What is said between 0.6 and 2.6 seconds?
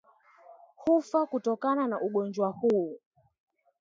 hufa kutokana na ugonjwa